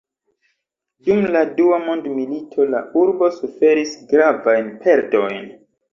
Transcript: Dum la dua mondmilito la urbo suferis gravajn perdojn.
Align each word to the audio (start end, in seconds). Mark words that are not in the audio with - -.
Dum 1.09 1.27
la 1.35 1.43
dua 1.59 1.77
mondmilito 1.83 2.67
la 2.71 2.81
urbo 3.03 3.29
suferis 3.39 3.95
gravajn 4.15 4.73
perdojn. 4.87 5.39